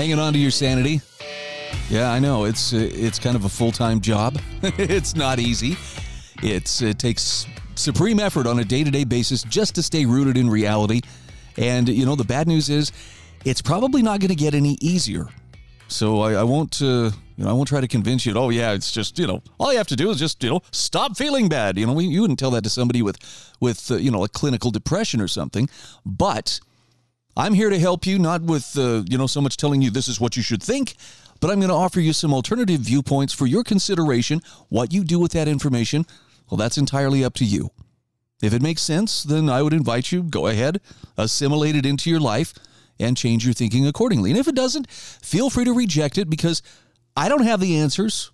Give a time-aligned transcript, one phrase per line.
[0.00, 1.02] Hanging on to your sanity?
[1.90, 4.38] Yeah, I know it's uh, it's kind of a full time job.
[4.62, 5.76] it's not easy.
[6.42, 10.38] It's it takes supreme effort on a day to day basis just to stay rooted
[10.38, 11.02] in reality.
[11.58, 12.92] And you know the bad news is,
[13.44, 15.26] it's probably not going to get any easier.
[15.88, 18.32] So I, I won't, uh, you know, I won't try to convince you.
[18.34, 20.62] Oh yeah, it's just you know, all you have to do is just you know,
[20.72, 21.76] stop feeling bad.
[21.76, 23.18] You know, we, you wouldn't tell that to somebody with,
[23.60, 25.68] with uh, you know, a clinical depression or something.
[26.06, 26.60] But
[27.40, 30.08] I'm here to help you, not with uh, you know so much telling you this
[30.08, 30.94] is what you should think,
[31.40, 34.42] but I'm going to offer you some alternative viewpoints for your consideration.
[34.68, 36.04] What you do with that information,
[36.50, 37.70] well, that's entirely up to you.
[38.42, 40.82] If it makes sense, then I would invite you go ahead,
[41.16, 42.52] assimilate it into your life
[42.98, 44.28] and change your thinking accordingly.
[44.28, 46.60] And if it doesn't, feel free to reject it because
[47.16, 48.32] I don't have the answers.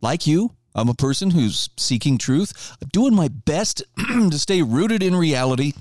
[0.00, 5.14] Like you, I'm a person who's seeking truth, doing my best to stay rooted in
[5.14, 5.74] reality,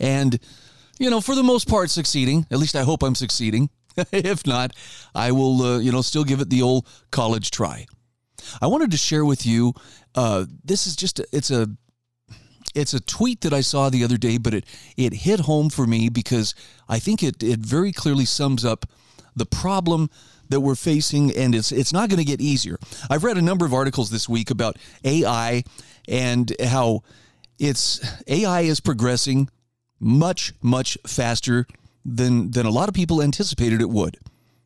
[0.00, 0.40] and,
[0.98, 2.46] you know, for the most part, succeeding.
[2.50, 3.70] At least I hope I'm succeeding.
[4.12, 4.72] if not,
[5.14, 7.86] I will, uh, you know, still give it the old college try.
[8.60, 9.72] I wanted to share with you.
[10.14, 11.68] Uh, this is just a, it's a
[12.74, 14.64] it's a tweet that I saw the other day, but it
[14.96, 16.54] it hit home for me because
[16.88, 18.86] I think it it very clearly sums up
[19.36, 20.10] the problem
[20.48, 22.78] that we're facing, and it's it's not going to get easier.
[23.08, 25.62] I've read a number of articles this week about AI
[26.08, 27.02] and how
[27.58, 29.48] it's AI is progressing
[30.04, 31.66] much much faster
[32.04, 34.18] than than a lot of people anticipated it would.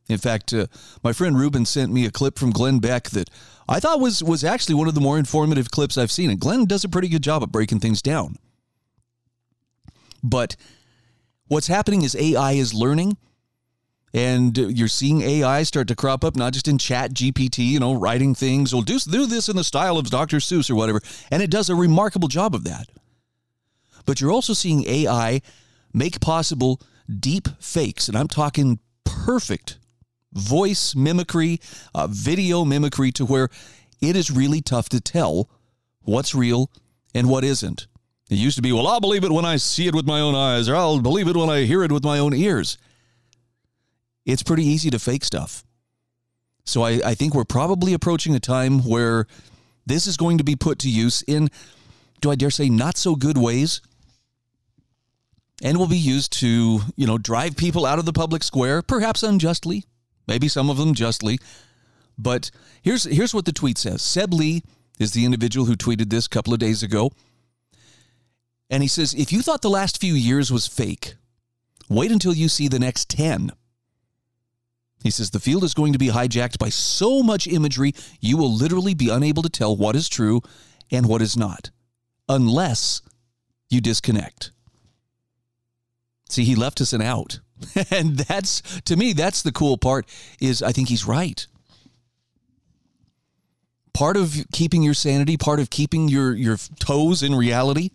[0.09, 0.67] In fact, uh,
[1.05, 3.31] my friend Ruben sent me a clip from Glenn Beck that
[3.69, 6.31] I thought was was actually one of the more informative clips I've seen.
[6.31, 8.37] And Glenn does a pretty good job of breaking things down.
[10.23, 10.57] But
[11.47, 13.17] what's happening is AI is learning,
[14.13, 17.95] and you're seeing AI start to crop up, not just in Chat GPT, you know,
[17.95, 18.73] writing things.
[18.73, 20.39] Well, do do this in the style of Dr.
[20.39, 21.01] Seuss or whatever,
[21.31, 22.89] and it does a remarkable job of that.
[24.09, 25.43] But you're also seeing AI
[25.93, 26.81] make possible
[27.21, 29.79] deep fakes, and I'm talking perfect
[30.33, 31.61] voice mimicry,
[31.95, 33.51] uh, video mimicry, to where
[34.01, 35.51] it is really tough to tell
[36.01, 36.71] what's real
[37.15, 37.87] and what isn't.
[38.31, 40.35] It used to be, well, I'll believe it when I see it with my own
[40.35, 42.79] eyes, or I'll believe it when I hear it with my own ears.
[44.25, 45.65] It's pretty easy to fake stuff.
[46.65, 49.27] So I, I think we're probably approaching a time where
[49.85, 51.51] this is going to be put to use in,
[52.23, 53.83] do I dare say, not so good ways
[55.63, 59.23] and will be used to, you know, drive people out of the public square, perhaps
[59.23, 59.85] unjustly,
[60.27, 61.39] maybe some of them justly.
[62.17, 62.51] But
[62.83, 64.03] here's here's what the tweet says.
[64.03, 64.63] Seb Lee
[64.99, 67.13] is the individual who tweeted this a couple of days ago.
[68.71, 71.15] And he says, if you thought the last few years was fake,
[71.89, 73.53] wait until you see the next 10.
[75.03, 78.53] He says, the field is going to be hijacked by so much imagery, you will
[78.53, 80.43] literally be unable to tell what is true
[80.91, 81.71] and what is not,
[82.29, 83.01] unless
[83.71, 84.51] you disconnect.
[86.29, 87.41] See, he left us an out.
[87.91, 90.07] and that's to me that's the cool part
[90.41, 91.47] is I think he's right.
[93.93, 97.91] Part of keeping your sanity, part of keeping your your toes in reality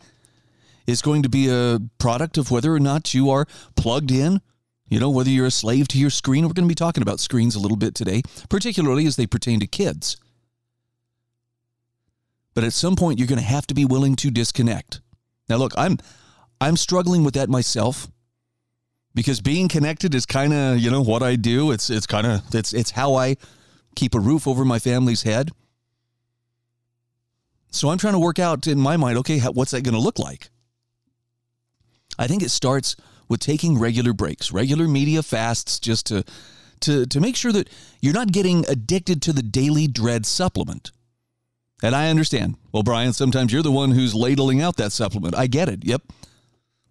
[0.86, 4.42] is going to be a product of whether or not you are plugged in,
[4.90, 6.46] you know, whether you're a slave to your screen.
[6.46, 9.62] We're going to be talking about screens a little bit today, particularly as they pertain
[9.62, 10.18] to kids.
[12.54, 15.00] But at some point you're going to have to be willing to disconnect.
[15.48, 16.00] Now look, I'm
[16.60, 18.10] I'm struggling with that myself
[19.16, 21.72] because being connected is kind of you know what I do.
[21.72, 23.38] It's it's kind of it's it's how I
[23.96, 25.52] keep a roof over my family's head.
[27.72, 29.18] So I'm trying to work out in my mind.
[29.20, 30.50] Okay, what's that going to look like?
[32.20, 32.96] I think it starts
[33.28, 36.24] with taking regular breaks, regular media fasts, just to
[36.82, 37.70] to to make sure that
[38.02, 40.92] you're not getting addicted to the daily dread supplement.
[41.82, 42.56] And I understand.
[42.72, 45.36] Well, Bryan, sometimes you're the one who's ladling out that supplement.
[45.36, 45.84] I get it.
[45.84, 46.02] Yep.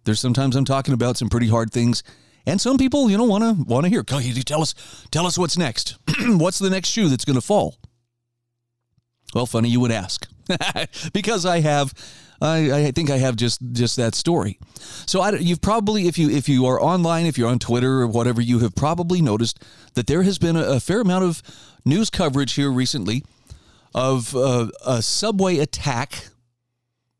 [0.03, 2.03] There's sometimes I'm talking about some pretty hard things,
[2.45, 4.03] and some people, you know, want to want to hear.
[4.03, 4.75] Tell us,
[5.11, 5.97] tell us what's next.
[6.19, 7.77] what's the next shoe that's going to fall?
[9.33, 10.27] Well, funny you would ask,
[11.13, 11.93] because I have,
[12.41, 14.59] I, I think I have just just that story.
[15.05, 18.07] So I, you've probably, if you if you are online, if you're on Twitter or
[18.07, 19.63] whatever, you have probably noticed
[19.93, 21.41] that there has been a, a fair amount of
[21.85, 23.23] news coverage here recently
[23.95, 26.27] of uh, a subway attack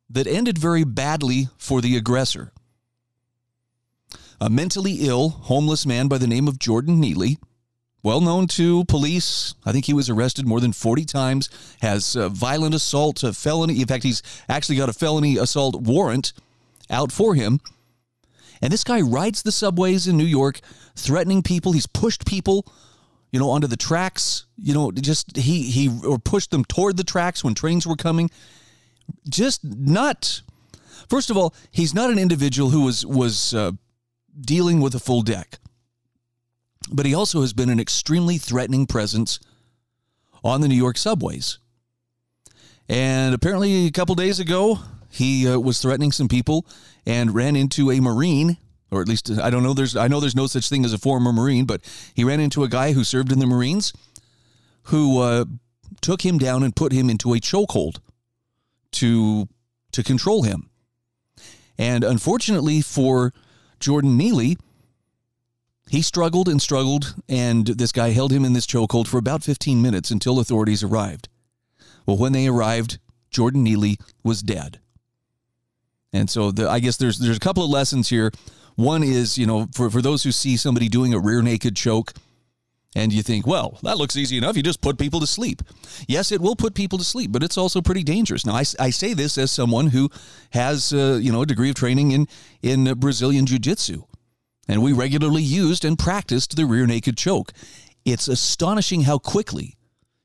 [0.09, 2.51] that ended very badly for the aggressor
[4.39, 7.37] a mentally ill, homeless man by the name of Jordan Neely
[8.03, 9.55] well known to police.
[9.65, 11.49] I think he was arrested more than 40 times,
[11.81, 13.81] has violent assault, a felony.
[13.81, 16.33] In fact, he's actually got a felony assault warrant
[16.89, 17.61] out for him.
[18.61, 20.59] And this guy rides the subways in New York,
[20.95, 21.71] threatening people.
[21.71, 22.65] He's pushed people,
[23.31, 24.45] you know, onto the tracks.
[24.57, 28.29] You know, just he he or pushed them toward the tracks when trains were coming.
[29.27, 30.41] Just not.
[31.09, 33.71] First of all, he's not an individual who was was uh,
[34.39, 35.59] dealing with a full deck
[36.91, 39.39] but he also has been an extremely threatening presence
[40.43, 41.59] on the New York subways.
[42.89, 46.65] And apparently, a couple days ago, he uh, was threatening some people
[47.05, 48.57] and ran into a Marine,
[48.91, 49.73] or at least I don't know.
[49.73, 51.81] There's I know there's no such thing as a former Marine, but
[52.13, 53.93] he ran into a guy who served in the Marines,
[54.83, 55.45] who uh,
[56.01, 57.99] took him down and put him into a chokehold
[58.91, 59.47] to
[59.93, 60.69] to control him.
[61.77, 63.33] And unfortunately for
[63.83, 64.55] Jordan Neely,
[65.89, 69.81] he struggled and struggled, and this guy held him in this chokehold for about 15
[69.81, 71.27] minutes until authorities arrived.
[72.05, 72.97] Well, when they arrived,
[73.29, 74.79] Jordan Neely was dead.
[76.13, 78.31] And so the, I guess there's there's a couple of lessons here.
[78.75, 82.13] One is, you know, for, for those who see somebody doing a rear naked choke,
[82.95, 84.55] and you think, well, that looks easy enough.
[84.55, 85.61] You just put people to sleep.
[86.07, 88.45] Yes, it will put people to sleep, but it's also pretty dangerous.
[88.45, 90.09] Now, I, I say this as someone who
[90.51, 92.27] has, uh, you know, a degree of training in
[92.61, 94.03] in Brazilian jiu jitsu
[94.67, 97.51] and we regularly used and practiced the rear naked choke.
[98.05, 99.77] It's astonishing how quickly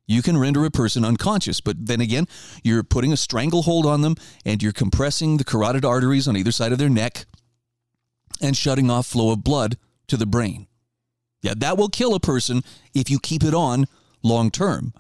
[0.07, 1.61] you can render a person unconscious.
[1.61, 2.27] But then again,
[2.63, 6.73] you're putting a stranglehold on them and you're compressing the carotid arteries on either side
[6.73, 7.27] of their neck
[8.41, 9.77] and shutting off flow of blood
[10.07, 10.68] to the brain.
[11.43, 12.63] Yeah, that will kill a person
[12.95, 13.87] if you keep it on
[14.23, 14.93] long term.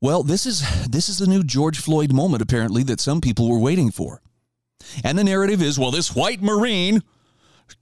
[0.00, 3.58] Well, this is this is the new George Floyd moment apparently that some people were
[3.58, 4.20] waiting for.
[5.02, 7.02] And the narrative is well, this white Marine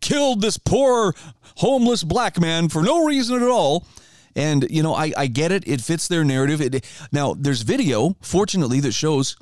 [0.00, 1.14] killed this poor
[1.56, 3.86] homeless black man for no reason at all.
[4.34, 5.66] And, you know, I, I get it.
[5.66, 6.60] It fits their narrative.
[6.62, 9.36] It, now, there's video, fortunately, that shows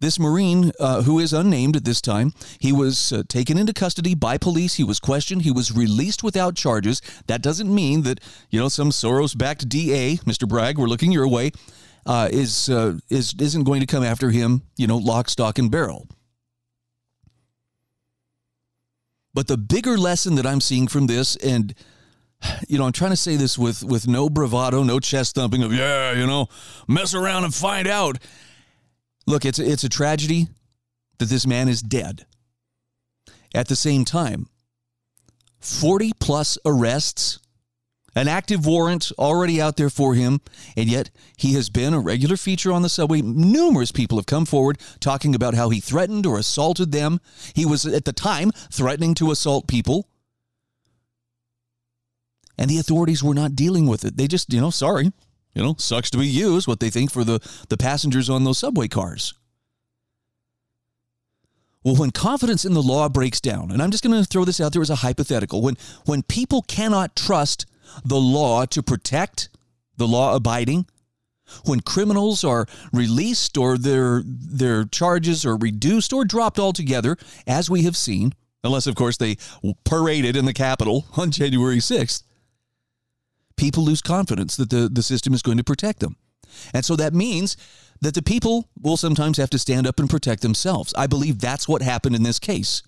[0.00, 4.14] this Marine, uh, who is unnamed at this time, he was uh, taken into custody
[4.14, 4.74] by police.
[4.74, 5.42] He was questioned.
[5.42, 7.00] He was released without charges.
[7.26, 8.20] That doesn't mean that,
[8.50, 10.46] you know, some Soros backed DA, Mr.
[10.48, 11.52] Bragg, we're looking your way,
[12.04, 15.70] uh, is, uh, is, isn't going to come after him, you know, lock, stock, and
[15.70, 16.06] barrel.
[19.32, 21.74] But the bigger lesson that I'm seeing from this, and
[22.68, 25.74] you know, I'm trying to say this with with no bravado, no chest thumping of
[25.74, 26.48] yeah, you know,
[26.88, 28.18] mess around and find out.
[29.26, 30.48] Look, it's it's a tragedy
[31.18, 32.26] that this man is dead.
[33.54, 34.48] At the same time,
[35.60, 37.38] 40 plus arrests
[38.16, 40.40] an active warrant already out there for him,
[40.74, 43.20] and yet he has been a regular feature on the subway.
[43.20, 47.20] Numerous people have come forward talking about how he threatened or assaulted them.
[47.54, 50.08] He was at the time threatening to assault people.
[52.56, 54.16] And the authorities were not dealing with it.
[54.16, 55.12] They just, you know, sorry,
[55.56, 58.44] you know, sucks to be you is what they think for the, the passengers on
[58.44, 59.32] those subway cars.
[61.82, 64.60] Well, when confidence in the law breaks down, and I'm just going to throw this
[64.60, 67.64] out there as a hypothetical, when when people cannot trust
[68.04, 69.48] the law to protect
[69.96, 70.86] the law abiding.
[71.64, 77.16] When criminals are released or their, their charges are reduced or dropped altogether,
[77.46, 78.32] as we have seen,
[78.64, 79.36] unless, of course, they
[79.84, 82.24] paraded in the Capitol on January 6th,
[83.56, 86.16] people lose confidence that the, the system is going to protect them.
[86.72, 87.56] And so that means
[88.00, 90.94] that the people will sometimes have to stand up and protect themselves.
[90.96, 92.82] I believe that's what happened in this case.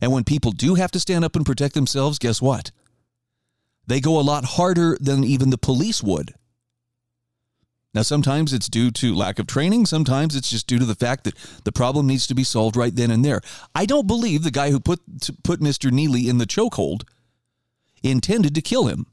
[0.00, 2.70] And when people do have to stand up and protect themselves, guess what?
[3.86, 6.34] They go a lot harder than even the police would.
[7.92, 9.86] Now, sometimes it's due to lack of training.
[9.86, 12.94] Sometimes it's just due to the fact that the problem needs to be solved right
[12.94, 13.40] then and there.
[13.72, 15.00] I don't believe the guy who put
[15.44, 15.92] put Mr.
[15.92, 17.04] Neely in the chokehold
[18.02, 19.06] intended to kill him.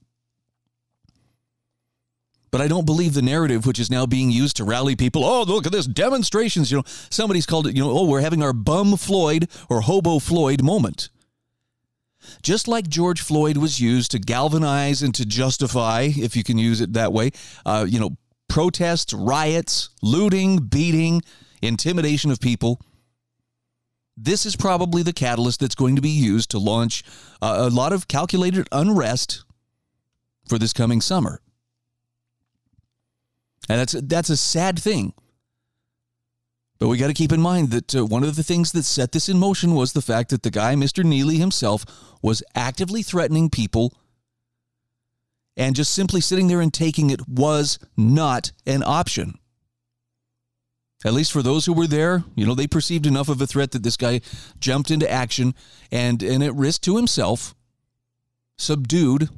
[2.51, 5.23] But I don't believe the narrative, which is now being used to rally people.
[5.23, 6.69] Oh, look at this demonstrations.
[6.69, 7.75] You know, somebody's called it.
[7.75, 11.09] You know, oh, we're having our bum Floyd or hobo Floyd moment.
[12.43, 16.81] Just like George Floyd was used to galvanize and to justify, if you can use
[16.81, 17.31] it that way,
[17.65, 18.17] uh, you know,
[18.47, 21.21] protests, riots, looting, beating,
[21.61, 22.81] intimidation of people.
[24.17, 27.03] This is probably the catalyst that's going to be used to launch
[27.41, 29.45] uh, a lot of calculated unrest
[30.47, 31.41] for this coming summer.
[33.69, 35.13] And that's that's a sad thing
[36.81, 39.11] but we got to keep in mind that uh, one of the things that set
[39.11, 41.03] this in motion was the fact that the guy, Mr.
[41.03, 41.85] Neely himself,
[42.23, 43.93] was actively threatening people.
[45.55, 49.37] And just simply sitting there and taking it was not an option.
[51.05, 53.69] At least for those who were there, you know, they perceived enough of a threat
[53.73, 54.21] that this guy
[54.59, 55.53] jumped into action
[55.91, 57.53] and, and at risk to himself,
[58.57, 59.29] subdued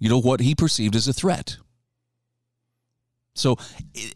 [0.00, 1.58] you know, what he perceived as a threat.
[3.34, 3.56] So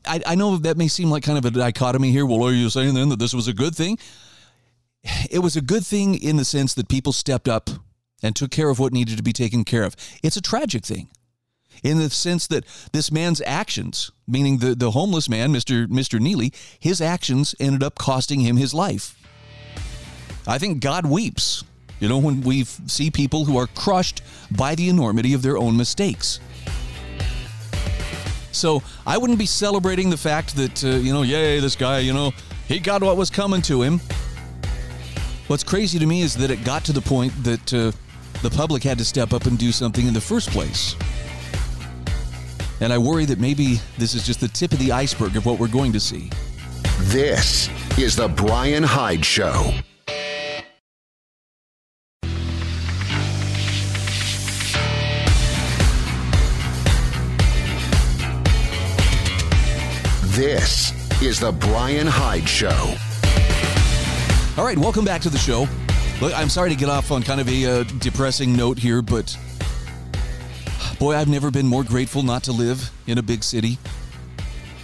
[0.04, 2.26] I, I know that may seem like kind of a dichotomy here.
[2.26, 3.98] Well, are you saying then that this was a good thing?
[5.30, 7.70] It was a good thing in the sense that people stepped up
[8.22, 9.94] and took care of what needed to be taken care of.
[10.22, 11.08] It's a tragic thing
[11.82, 15.86] in the sense that this man's actions, meaning the, the homeless man, Mr.
[15.86, 16.20] Mr.
[16.20, 19.16] Neely, his actions ended up costing him his life.
[20.46, 21.64] I think God weeps,
[22.00, 25.76] you know, when we see people who are crushed by the enormity of their own
[25.76, 26.40] mistakes.
[28.56, 32.12] So I wouldn't be celebrating the fact that, uh, you know, yay, this guy, you
[32.12, 32.32] know,
[32.66, 34.00] he got what was coming to him.
[35.46, 37.92] What's crazy to me is that it got to the point that uh,
[38.42, 40.96] the public had to step up and do something in the first place.
[42.80, 45.58] And I worry that maybe this is just the tip of the iceberg of what
[45.58, 46.30] we're going to see.
[47.00, 49.72] This is The Bryan Hyde Show.
[60.36, 62.68] This is The Bryan Hyde Show.
[64.58, 65.66] All right, welcome back to the show.
[66.20, 69.34] Look, I'm sorry to get off on kind of a uh, depressing note here, but
[70.98, 73.78] boy, I've never been more grateful not to live in a big city.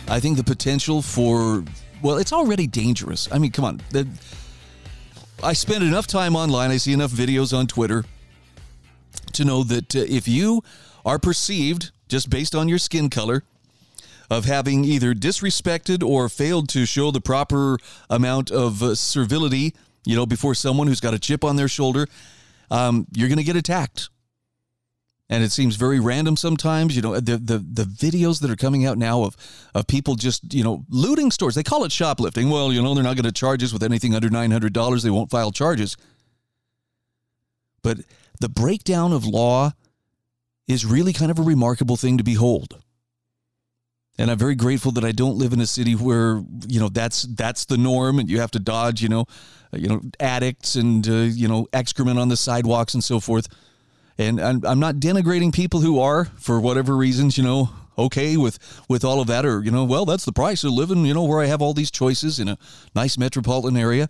[0.09, 1.62] I think the potential for,
[2.00, 3.28] well, it's already dangerous.
[3.30, 3.82] I mean, come on.
[3.90, 4.09] The,
[5.42, 8.06] I spend enough time online, I see enough videos on Twitter
[9.35, 10.64] to know that uh, if you
[11.04, 13.44] are perceived just based on your skin color
[14.33, 17.77] of having either disrespected or failed to show the proper
[18.09, 19.75] amount of uh, servility,
[20.07, 22.09] you know, before someone who's got a chip on their shoulder,
[22.71, 24.09] um, you're going to get attacked.
[25.29, 26.97] And it seems very random sometimes.
[26.97, 29.37] You know, the, the the videos that are coming out now of
[29.75, 31.55] of people just you know looting stores.
[31.55, 32.51] They call it shoplifting.
[32.51, 35.03] Well, you know, they're not going to charge us with anything under nine hundred dollars.
[35.03, 35.97] They won't file charges.
[37.83, 37.99] But
[38.41, 39.73] the breakdown of law
[40.67, 42.83] is really kind of a remarkable thing to behold
[44.19, 47.23] and I'm very grateful that I don't live in a city where you know that's
[47.23, 49.25] that's the norm, and you have to dodge you know,
[49.73, 53.49] uh, you know addicts and uh, you know excrement on the sidewalks and so forth.
[54.19, 58.59] And I'm, I'm not denigrating people who are for whatever reasons you know okay with
[58.88, 61.25] with all of that, or you know well that's the price of living you know
[61.25, 62.59] where I have all these choices in a
[62.95, 64.09] nice metropolitan area.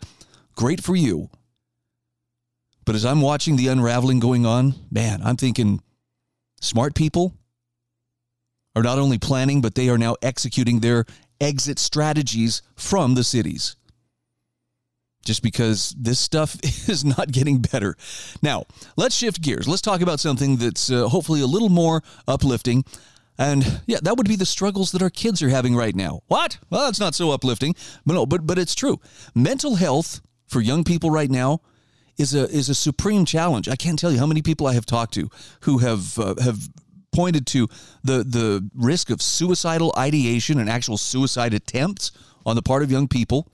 [0.57, 1.31] Great for you.
[2.85, 5.81] But as I'm watching the unraveling going on, man, I'm thinking
[6.61, 7.33] smart people
[8.75, 11.05] are not only planning, but they are now executing their
[11.41, 13.77] exit strategies from the cities.
[15.25, 16.57] Just because this stuff
[16.89, 17.97] is not getting better.
[18.43, 18.65] Now,
[18.97, 19.69] let's shift gears.
[19.69, 22.85] Let's talk about something that's uh, hopefully a little more uplifting.
[23.39, 26.21] And yeah, that would be the struggles that our kids are having right now.
[26.27, 26.59] What?
[26.71, 27.75] Well, that's not so uplifting,
[28.05, 29.01] but no, but but it's true.
[29.35, 31.61] Mental health for young people right now
[32.19, 33.69] is a is a supreme challenge.
[33.69, 36.69] I can't tell you how many people I have talked to who have uh, have
[37.13, 37.69] pointed to
[38.03, 42.11] the the risk of suicidal ideation and actual suicide attempts
[42.45, 43.49] on the part of young people,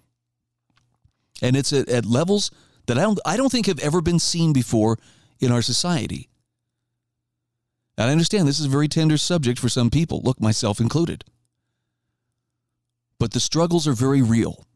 [1.43, 2.51] and it's at, at levels
[2.87, 4.99] that I don't I don't think have ever been seen before
[5.41, 6.29] in our society.
[7.97, 11.25] And I understand this is a very tender subject for some people, look, myself included.
[13.19, 14.67] But the struggles are very real.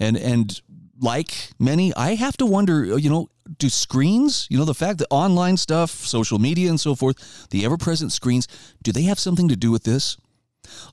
[0.00, 0.60] And and
[1.04, 4.98] like many, I have to wonder, uh, you know, do screens, you know, the fact
[4.98, 8.48] that online stuff, social media, and so forth, the ever present screens,
[8.82, 10.16] do they have something to do with this?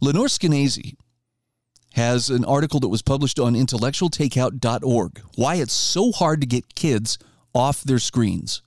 [0.02, 0.96] Lenore Skenazy
[1.94, 7.18] has an article that was published on intellectualtakeout.org why it's so hard to get kids
[7.54, 8.62] off their screens.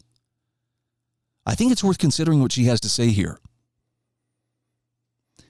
[1.46, 3.38] I think it's worth considering what she has to say here.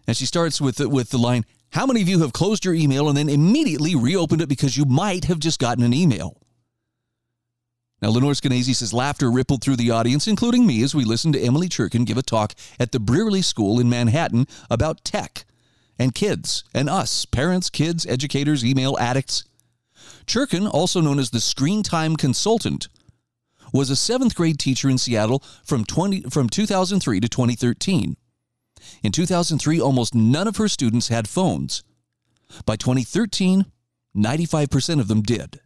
[0.06, 1.44] And she starts with with the line
[1.74, 4.84] How many of you have closed your email and then immediately reopened it because you
[4.84, 6.40] might have just gotten an email?
[8.00, 11.40] Now, Lenore Skenazy says laughter rippled through the audience, including me, as we listened to
[11.40, 15.46] Emily Cherkin give a talk at the Brearley School in Manhattan about tech
[15.98, 19.42] and kids and us, parents, kids, educators, email addicts.
[20.26, 22.86] Cherkin, also known as the Screen Time Consultant,
[23.72, 28.16] was a seventh grade teacher in Seattle from, 20, from 2003 to 2013.
[29.02, 31.82] In 2003, almost none of her students had phones.
[32.66, 33.66] By 2013,
[34.16, 35.60] 95% of them did.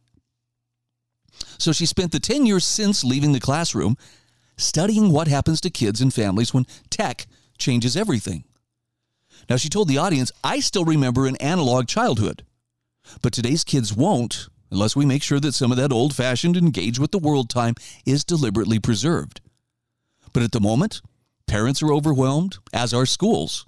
[1.58, 3.96] So she spent the 10 years since leaving the classroom
[4.56, 7.26] studying what happens to kids and families when tech
[7.58, 8.44] changes everything.
[9.48, 12.44] Now, she told the audience, I still remember an analog childhood,
[13.22, 16.98] but today's kids won't unless we make sure that some of that old fashioned engage
[16.98, 19.40] with the world time is deliberately preserved.
[20.32, 21.00] But at the moment,
[21.48, 23.66] parents are overwhelmed, as are schools.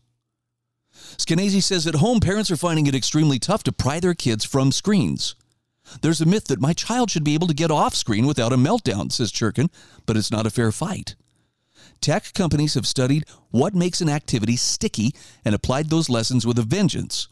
[1.17, 4.71] Skenazy says at home, parents are finding it extremely tough to pry their kids from
[4.71, 5.35] screens.
[6.03, 8.57] There's a myth that my child should be able to get off screen without a
[8.57, 9.71] meltdown, says Cherkin,
[10.07, 11.17] but it's not a fair fight.
[12.01, 16.63] tech companies have studied what makes an activity sticky and applied those lessons with a
[16.63, 17.29] vengeance.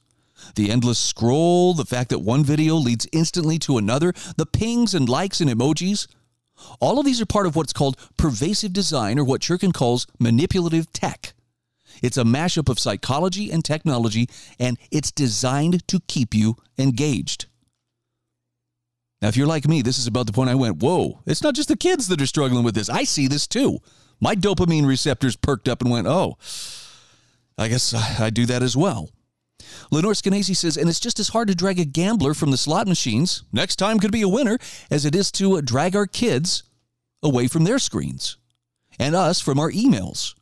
[0.54, 5.08] The endless scroll, the fact that one video leads instantly to another, the pings and
[5.08, 6.06] likes and emojis.
[6.80, 10.92] All of these are part of what's called pervasive design or what Cherkin calls manipulative
[10.92, 11.34] tech.
[12.02, 17.46] It's a mashup of psychology and technology, and it's designed to keep you engaged.
[19.20, 21.54] Now, if you're like me, this is about the point I went, whoa, it's not
[21.54, 22.88] just the kids that are struggling with this.
[22.88, 23.78] I see this too.
[24.20, 26.38] My dopamine receptors perked up and went, oh,
[27.56, 29.10] I guess I do that as well.
[29.90, 32.86] Lenore Skenazy says, and it's just as hard to drag a gambler from the slot
[32.86, 34.58] machines, next time could be a winner,
[34.90, 36.62] as it is to drag our kids
[37.22, 38.36] away from their screens
[38.98, 40.34] and us from our emails.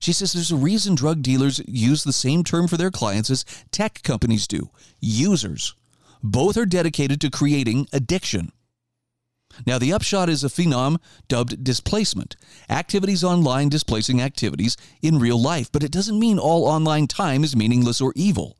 [0.00, 3.44] She says there's a reason drug dealers use the same term for their clients as
[3.70, 5.74] tech companies do users.
[6.22, 8.52] Both are dedicated to creating addiction.
[9.66, 10.98] Now, the upshot is a phenom
[11.28, 12.36] dubbed displacement
[12.68, 15.70] activities online displacing activities in real life.
[15.72, 18.56] But it doesn't mean all online time is meaningless or evil.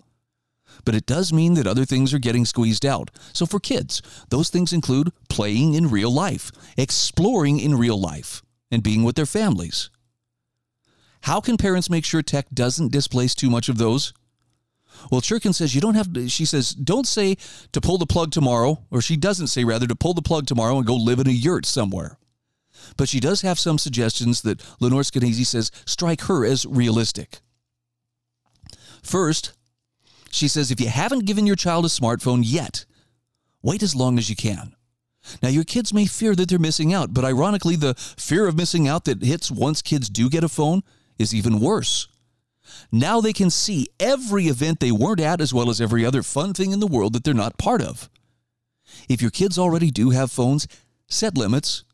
[0.84, 3.10] But it does mean that other things are getting squeezed out.
[3.32, 8.82] So, for kids, those things include playing in real life, exploring in real life, and
[8.82, 9.90] being with their families.
[11.22, 14.14] How can parents make sure tech doesn't displace too much of those?
[15.10, 17.36] Well, Cherkin says you don't have to, she says, don't say
[17.72, 20.76] to pull the plug tomorrow, or she doesn't say rather to pull the plug tomorrow
[20.76, 22.18] and go live in a yurt somewhere.
[22.96, 27.40] But she does have some suggestions that Lenore Skenazy says strike her as realistic.
[29.02, 29.52] First,
[30.30, 32.84] she says if you haven't given your child a smartphone yet,
[33.62, 34.74] wait as long as you can.
[35.42, 38.88] Now, your kids may fear that they're missing out, but ironically, the fear of missing
[38.88, 40.82] out that hits once kids do get a phone
[41.18, 42.08] is even worse.
[42.90, 46.54] Now they can see every event they weren't at as well as every other fun
[46.54, 48.08] thing in the world that they're not part of.
[49.08, 50.66] If your kids already do have phones,
[51.06, 51.84] set limits.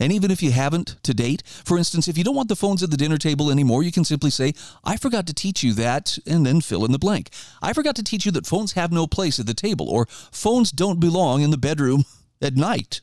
[0.00, 2.82] And even if you haven't to date, for instance, if you don't want the phones
[2.82, 4.52] at the dinner table anymore, you can simply say,
[4.84, 7.30] I forgot to teach you that, and then fill in the blank.
[7.60, 10.70] I forgot to teach you that phones have no place at the table, or phones
[10.70, 12.04] don't belong in the bedroom
[12.42, 13.00] at night,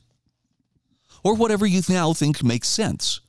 [1.24, 3.20] or whatever you now think makes sense.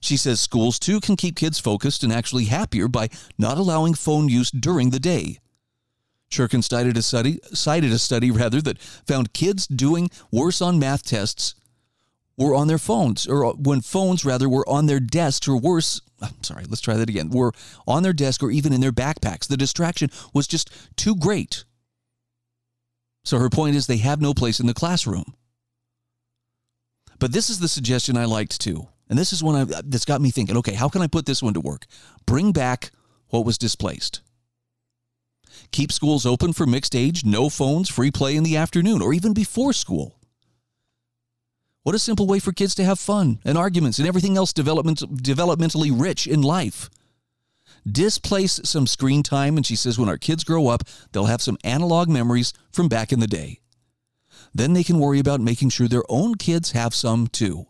[0.00, 4.28] She says schools too can keep kids focused and actually happier by not allowing phone
[4.28, 5.38] use during the day.
[6.30, 11.04] Cherkin cited a study, cited a study rather that found kids doing worse on math
[11.04, 11.54] tests
[12.36, 16.00] were on their phones, or uh, when phones rather were on their desks, or worse.
[16.22, 17.30] I'm sorry, let's try that again.
[17.30, 17.52] Were
[17.86, 19.48] on their desk or even in their backpacks.
[19.48, 21.64] The distraction was just too great.
[23.24, 25.34] So her point is they have no place in the classroom.
[27.18, 28.88] But this is the suggestion I liked too.
[29.08, 31.42] And this is one I, that's got me thinking okay, how can I put this
[31.42, 31.86] one to work?
[32.26, 32.90] Bring back
[33.28, 34.20] what was displaced.
[35.70, 39.32] Keep schools open for mixed age, no phones, free play in the afternoon, or even
[39.32, 40.18] before school.
[41.82, 45.00] What a simple way for kids to have fun and arguments and everything else development,
[45.22, 46.90] developmentally rich in life.
[47.90, 51.56] Displace some screen time, and she says when our kids grow up, they'll have some
[51.64, 53.60] analog memories from back in the day.
[54.52, 57.67] Then they can worry about making sure their own kids have some too.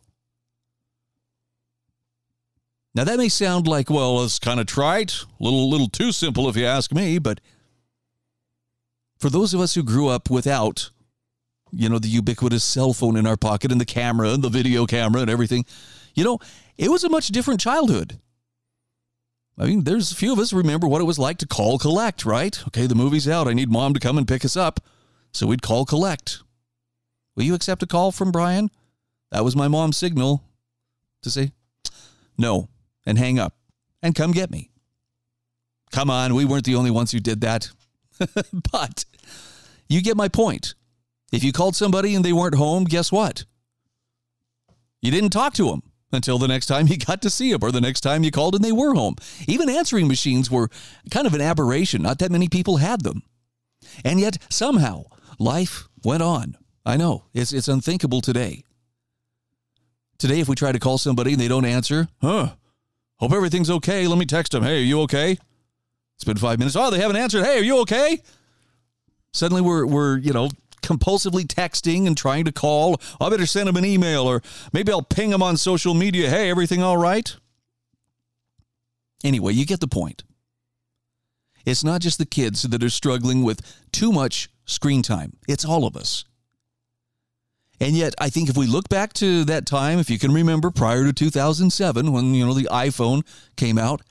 [2.98, 6.48] Now that may sound like, well, it's kind of trite, a little, little too simple
[6.48, 7.40] if you ask me, but
[9.20, 10.90] for those of us who grew up without,
[11.70, 14.84] you know, the ubiquitous cell phone in our pocket and the camera and the video
[14.84, 15.64] camera and everything,
[16.16, 16.40] you know,
[16.76, 18.18] it was a much different childhood.
[19.56, 22.24] I mean, there's a few of us remember what it was like to call collect,
[22.24, 22.60] right?
[22.66, 23.46] Okay, the movie's out.
[23.46, 24.80] I need mom to come and pick us up.
[25.32, 26.42] So we'd call collect.
[27.36, 28.72] Will you accept a call from Bryan?
[29.30, 30.42] That was my mom's signal
[31.22, 31.52] to say,
[32.36, 32.68] no,
[33.08, 33.54] and hang up
[34.02, 34.70] and come get me.
[35.90, 37.70] Come on, we weren't the only ones who did that.
[38.72, 39.06] but
[39.88, 40.74] you get my point.
[41.32, 43.46] If you called somebody and they weren't home, guess what?
[45.00, 47.72] You didn't talk to them until the next time you got to see them or
[47.72, 49.16] the next time you called and they were home.
[49.46, 50.68] Even answering machines were
[51.10, 52.02] kind of an aberration.
[52.02, 53.22] Not that many people had them.
[54.04, 55.04] And yet, somehow,
[55.38, 56.58] life went on.
[56.84, 58.64] I know, it's, it's unthinkable today.
[60.18, 62.50] Today, if we try to call somebody and they don't answer, huh,
[63.18, 64.06] Hope everything's okay.
[64.06, 64.62] Let me text them.
[64.62, 65.38] Hey, are you okay?
[66.16, 66.76] It's been five minutes.
[66.76, 67.44] Oh, they haven't answered.
[67.44, 68.22] Hey, are you okay?
[69.32, 70.48] Suddenly we're, we're you know,
[70.82, 73.00] compulsively texting and trying to call.
[73.20, 76.30] I better send them an email or maybe I'll ping them on social media.
[76.30, 77.36] Hey, everything all right?
[79.24, 80.24] Anyway, you get the point.
[81.64, 83.60] It's not just the kids that are struggling with
[83.92, 86.24] too much screen time, it's all of us.
[87.80, 90.70] And yet, I think if we look back to that time, if you can remember
[90.70, 93.24] prior to 2007 when, you know, the iPhone
[93.56, 94.02] came out,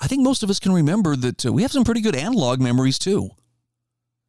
[0.00, 2.60] I think most of us can remember that uh, we have some pretty good analog
[2.60, 3.30] memories too.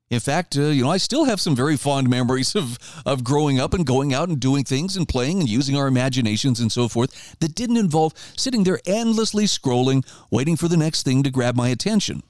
[0.09, 3.59] In fact, uh, you know, I still have some very fond memories of, of growing
[3.59, 6.87] up and going out and doing things and playing and using our imaginations and so
[6.87, 11.55] forth that didn't involve sitting there endlessly scrolling, waiting for the next thing to grab
[11.55, 12.21] my attention.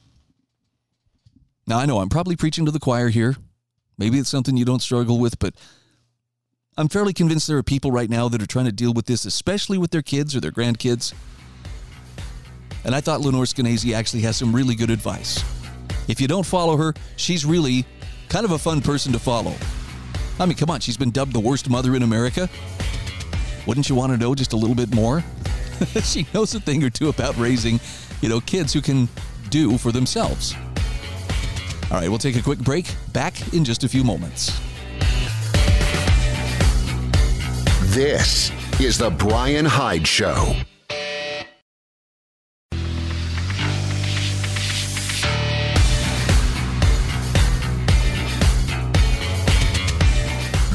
[1.68, 3.36] Now, I know I'm probably preaching to the choir here.
[3.98, 5.54] Maybe it's something you don't struggle with, but
[6.76, 9.26] I'm fairly convinced there are people right now that are trying to deal with this,
[9.26, 11.14] especially with their kids or their grandkids.
[12.84, 15.44] And I thought Lenore Skenazy actually has some really good advice.
[16.08, 17.86] If you don't follow her, she's really
[18.28, 19.54] kind of a fun person to follow.
[20.40, 22.50] I mean, come on, she's been dubbed the worst mother in America.
[23.68, 25.24] Wouldn't you want to know just a little bit more?
[26.04, 27.80] she knows a thing or two about raising,
[28.22, 29.08] you know, kids who can
[29.50, 30.56] do for themselves.
[31.92, 32.92] All right, we'll take a quick break.
[33.14, 34.60] Back in just a few moments.
[37.94, 40.56] This is The Bryan Hyde Show.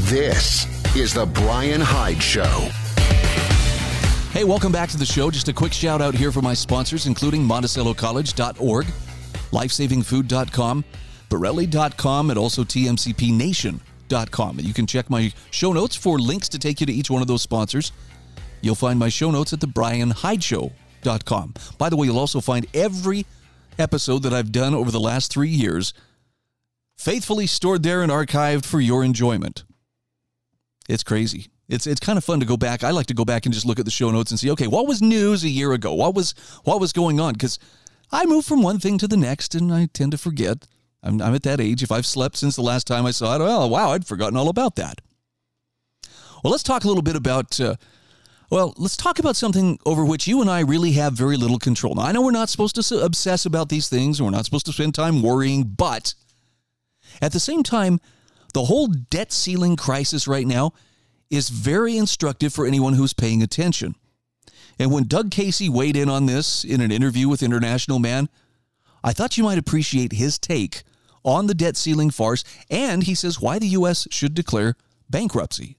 [0.03, 2.45] This is The Bryan Hyde Show.
[4.31, 5.29] Hey, welcome back to the show.
[5.33, 8.87] Just a quick shout out here for my sponsors, including MonticelloCollege.org,
[9.51, 10.85] LifesavingFood.com,
[11.29, 13.88] Bereli.com, and also TMCPNation.com.
[14.11, 17.23] And you can check my show notes for links to take you to each one
[17.23, 17.93] of those sponsors.
[18.61, 21.55] You'll find my show notes at thebryanhydeshow.com.
[21.79, 23.25] By the way, you'll also find every
[23.79, 25.95] episode that I've done over the last three years
[26.97, 29.65] faithfully stored there and archived for your enjoyment.
[30.89, 31.49] It's crazy.
[31.69, 32.83] It's it's kind of fun to go back.
[32.83, 34.67] I like to go back and just look at the show notes and see, okay,
[34.67, 35.93] what was news a year ago?
[35.95, 37.35] What was what was going on?
[37.35, 37.59] Because
[38.11, 40.67] I move from one thing to the next, and I tend to forget.
[41.03, 41.83] I'm, I'm at that age.
[41.83, 44.49] If I've slept since the last time I saw it, oh wow, I'd forgotten all
[44.49, 45.01] about that.
[46.43, 47.61] Well, let's talk a little bit about.
[47.61, 47.77] Uh,
[48.51, 51.95] well, let's talk about something over which you and I really have very little control.
[51.95, 54.65] Now, I know we're not supposed to obsess about these things, and we're not supposed
[54.67, 56.15] to spend time worrying, but
[57.21, 58.01] at the same time,
[58.55, 60.73] the whole debt ceiling crisis right now
[61.29, 63.95] is very instructive for anyone who's paying attention.
[64.79, 68.31] And when Doug Casey weighed in on this in an interview with International Man,
[69.03, 70.83] I thought you might appreciate his take
[71.25, 74.07] on the debt ceiling farce, and he says why the U.S.
[74.11, 74.77] should declare
[75.11, 75.77] bankruptcy.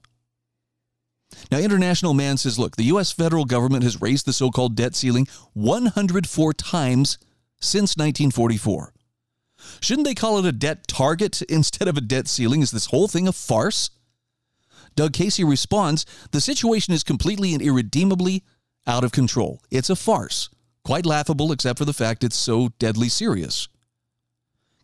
[1.50, 3.12] Now, International Man says, look, the U.S.
[3.12, 7.18] federal government has raised the so called debt ceiling 104 times
[7.60, 8.92] since 1944.
[9.80, 12.62] Shouldn't they call it a debt target instead of a debt ceiling?
[12.62, 13.90] Is this whole thing a farce?
[14.96, 18.44] Doug Casey responds The situation is completely and irredeemably
[18.86, 19.60] out of control.
[19.70, 20.48] It's a farce.
[20.84, 23.68] Quite laughable, except for the fact it's so deadly serious.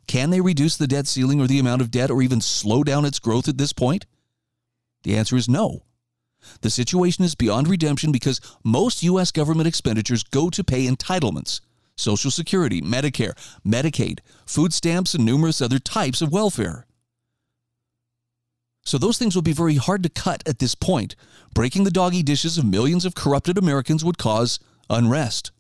[0.06, 3.04] Can they reduce the debt ceiling or the amount of debt or even slow down
[3.04, 4.06] its growth at this point?
[5.02, 5.82] The answer is no.
[6.60, 9.32] The situation is beyond redemption because most U.S.
[9.32, 11.60] government expenditures go to pay entitlements
[11.96, 13.32] Social Security, Medicare,
[13.66, 16.86] Medicaid, food stamps, and numerous other types of welfare.
[18.84, 21.16] So those things will be very hard to cut at this point.
[21.54, 25.50] Breaking the doggy dishes of millions of corrupted Americans would cause unrest.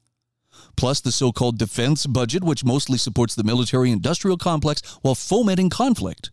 [0.76, 5.70] Plus, the so called defense budget, which mostly supports the military industrial complex while fomenting
[5.70, 6.30] conflict.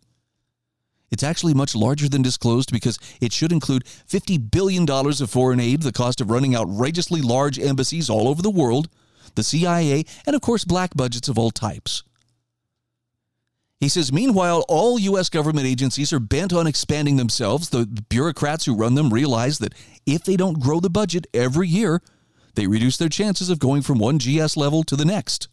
[1.11, 5.83] It's actually much larger than disclosed because it should include $50 billion of foreign aid,
[5.83, 8.89] the cost of running outrageously large embassies all over the world,
[9.35, 12.03] the CIA, and of course, black budgets of all types.
[13.79, 15.29] He says, meanwhile, all U.S.
[15.29, 17.69] government agencies are bent on expanding themselves.
[17.69, 19.73] The bureaucrats who run them realize that
[20.05, 22.01] if they don't grow the budget every year,
[22.55, 25.47] they reduce their chances of going from one GS level to the next.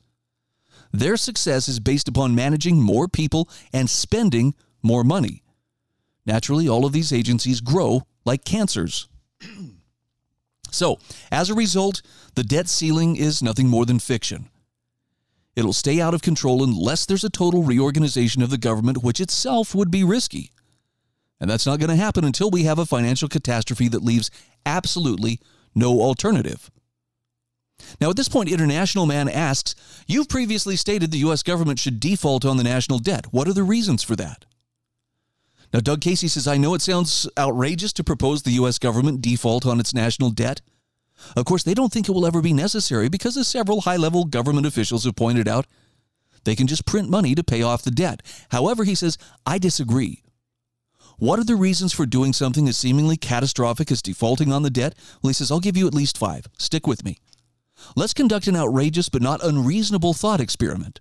[0.92, 5.42] Their success is based upon managing more people and spending more money.
[6.26, 9.08] Naturally, all of these agencies grow like cancers.
[10.72, 11.00] So,
[11.32, 12.00] as a result,
[12.36, 14.48] the debt ceiling is nothing more than fiction.
[15.56, 19.74] It'll stay out of control unless there's a total reorganization of the government, which itself
[19.74, 20.52] would be risky.
[21.40, 24.30] And that's not going to happen until we have a financial catastrophe that leaves
[24.64, 25.40] absolutely
[25.74, 26.70] no alternative.
[28.00, 29.74] Now, at this point, International Man asks
[30.06, 31.42] You've previously stated the U.S.
[31.42, 33.26] government should default on the national debt.
[33.30, 34.44] What are the reasons for that?
[35.72, 38.78] Now, Doug Casey says, I know it sounds outrageous to propose the U.S.
[38.78, 40.60] government default on its national debt.
[41.36, 44.24] Of course, they don't think it will ever be necessary because, as several high level
[44.24, 45.66] government officials have pointed out,
[46.44, 48.22] they can just print money to pay off the debt.
[48.50, 50.22] However, he says, I disagree.
[51.18, 54.94] What are the reasons for doing something as seemingly catastrophic as defaulting on the debt?
[55.22, 56.46] Well, he says, I'll give you at least five.
[56.58, 57.18] Stick with me.
[57.96, 61.00] Let's conduct an outrageous but not unreasonable thought experiment.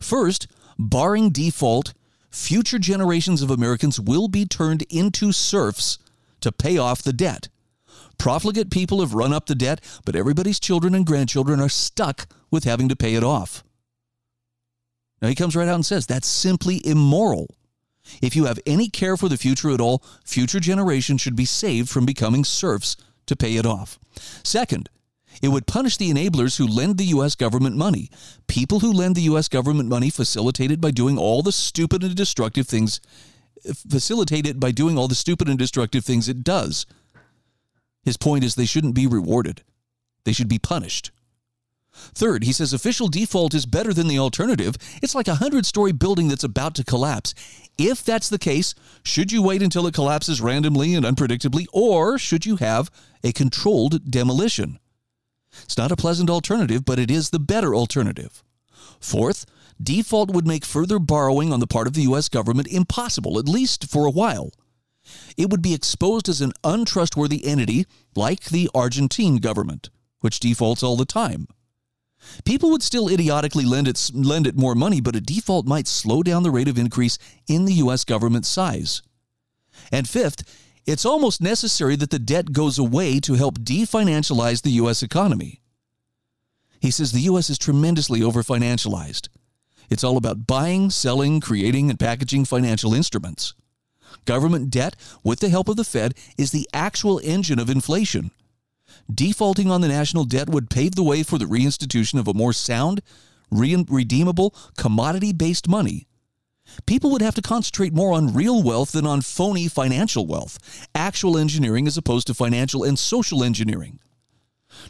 [0.00, 0.46] First,
[0.78, 1.94] barring default,
[2.30, 5.98] future generations of Americans will be turned into serfs
[6.40, 7.48] to pay off the debt.
[8.18, 12.64] Profligate people have run up the debt, but everybody's children and grandchildren are stuck with
[12.64, 13.62] having to pay it off.
[15.20, 17.54] Now, he comes right out and says that's simply immoral.
[18.22, 21.88] If you have any care for the future at all, future generations should be saved
[21.88, 23.98] from becoming serfs to pay it off.
[24.44, 24.88] Second,
[25.42, 27.34] it would punish the enablers who lend the U.S.
[27.34, 28.10] government money.
[28.46, 29.48] People who lend the U.S.
[29.48, 33.00] government money facilitated by doing all the stupid and destructive things,
[33.90, 36.86] facilitate it by doing all the stupid and destructive things it does.
[38.04, 39.62] His point is they shouldn't be rewarded,
[40.24, 41.10] they should be punished.
[41.96, 44.76] Third, he says official default is better than the alternative.
[45.02, 47.34] It's like a hundred story building that's about to collapse.
[47.78, 52.44] If that's the case, should you wait until it collapses randomly and unpredictably, or should
[52.44, 52.90] you have
[53.24, 54.78] a controlled demolition?
[55.62, 58.42] It's not a pleasant alternative, but it is the better alternative.
[59.00, 59.46] Fourth,
[59.82, 62.28] default would make further borrowing on the part of the U.S.
[62.28, 64.52] government impossible, at least for a while.
[65.36, 69.90] It would be exposed as an untrustworthy entity like the Argentine government,
[70.20, 71.46] which defaults all the time.
[72.44, 76.22] People would still idiotically lend it, lend it more money, but a default might slow
[76.22, 78.04] down the rate of increase in the U.S.
[78.04, 79.02] government size.
[79.92, 80.42] And fifth,
[80.86, 85.02] it's almost necessary that the debt goes away to help definancialize the U.S.
[85.02, 85.60] economy.
[86.80, 87.50] He says the U.S.
[87.50, 89.28] is tremendously overfinancialized.
[89.90, 93.54] It's all about buying, selling, creating, and packaging financial instruments.
[94.24, 98.30] Government debt, with the help of the Fed, is the actual engine of inflation.
[99.12, 102.52] Defaulting on the national debt would pave the way for the reinstitution of a more
[102.52, 103.02] sound,
[103.50, 106.06] redeemable, commodity based money.
[106.86, 111.38] People would have to concentrate more on real wealth than on phony financial wealth, actual
[111.38, 113.98] engineering as opposed to financial and social engineering.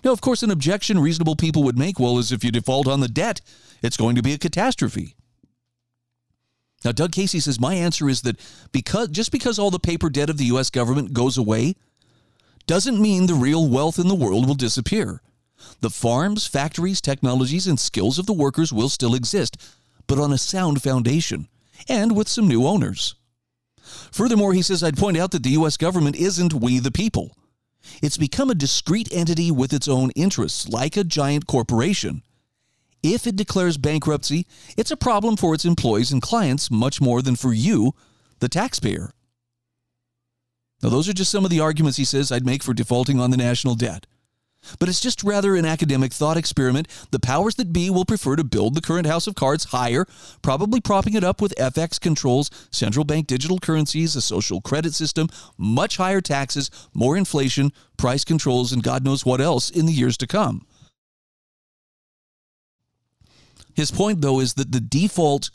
[0.04, 3.00] Now, of course, an objection reasonable people would make well is if you default on
[3.00, 3.40] the debt,
[3.82, 5.14] it's going to be a catastrophe.
[6.84, 8.38] Now, Doug Casey says my answer is that
[8.72, 10.70] because just because all the paper debt of the U.S.
[10.70, 11.74] government goes away
[12.66, 15.22] doesn't mean the real wealth in the world will disappear.
[15.80, 19.56] The farms, factories, technologies, and skills of the workers will still exist,
[20.06, 21.48] but on a sound foundation
[21.88, 23.14] and with some new owners.
[24.10, 25.76] Furthermore, he says I'd point out that the U.S.
[25.76, 27.36] government isn't we the people.
[28.02, 32.22] It's become a discrete entity with its own interests, like a giant corporation.
[33.02, 37.36] If it declares bankruptcy, it's a problem for its employees and clients much more than
[37.36, 37.94] for you,
[38.40, 39.12] the taxpayer.
[40.82, 43.30] Now, those are just some of the arguments he says I'd make for defaulting on
[43.30, 44.06] the national debt.
[44.78, 46.88] But it's just rather an academic thought experiment.
[47.10, 50.06] The powers that be will prefer to build the current house of cards higher,
[50.42, 55.28] probably propping it up with FX controls, central bank digital currencies, a social credit system,
[55.56, 60.16] much higher taxes, more inflation, price controls, and God knows what else in the years
[60.18, 60.66] to come.
[63.74, 65.50] His point, though, is that the default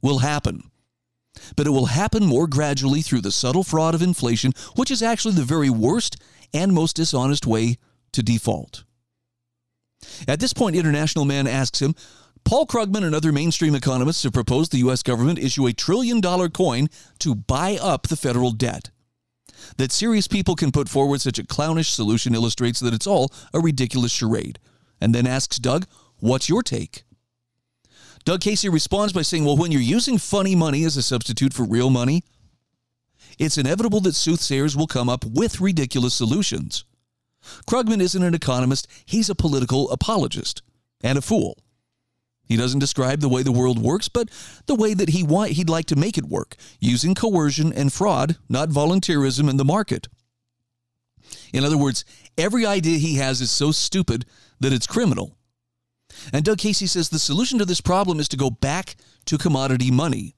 [0.00, 0.70] will happen
[1.56, 5.34] but it will happen more gradually through the subtle fraud of inflation, which is actually
[5.34, 6.16] the very worst
[6.52, 7.78] and most dishonest way
[8.12, 8.84] to default.
[10.26, 11.94] At this point, International Man asks him
[12.44, 15.02] Paul Krugman and other mainstream economists have proposed the U.S.
[15.02, 16.88] government issue a trillion dollar coin
[17.20, 18.90] to buy up the federal debt.
[19.76, 23.60] That serious people can put forward such a clownish solution illustrates that it's all a
[23.60, 24.58] ridiculous charade.
[25.00, 25.86] And then asks Doug,
[26.18, 27.04] What's your take?
[28.24, 31.64] Doug Casey responds by saying, Well, when you're using funny money as a substitute for
[31.64, 32.22] real money,
[33.38, 36.84] it's inevitable that soothsayers will come up with ridiculous solutions.
[37.66, 40.62] Krugman isn't an economist, he's a political apologist
[41.02, 41.58] and a fool.
[42.44, 44.28] He doesn't describe the way the world works, but
[44.66, 48.36] the way that he want, he'd like to make it work, using coercion and fraud,
[48.48, 50.08] not volunteerism in the market.
[51.52, 52.04] In other words,
[52.36, 54.26] every idea he has is so stupid
[54.60, 55.36] that it's criminal.
[56.32, 59.90] And Doug Casey says the solution to this problem is to go back to commodity
[59.90, 60.34] money.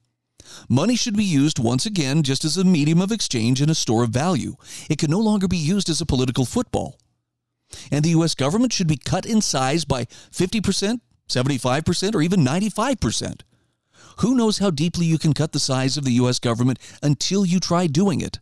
[0.69, 4.03] Money should be used once again just as a medium of exchange and a store
[4.03, 4.55] of value.
[4.89, 6.97] It can no longer be used as a political football.
[7.91, 8.35] And the U.S.
[8.35, 13.41] government should be cut in size by 50%, 75%, or even 95%.
[14.19, 16.39] Who knows how deeply you can cut the size of the U.S.
[16.39, 18.39] government until you try doing it?